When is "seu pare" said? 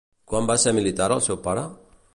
1.27-1.69